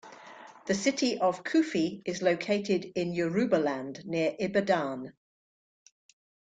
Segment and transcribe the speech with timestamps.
[0.65, 5.13] The city of Kufi is located in Yorubaland near Ibadan.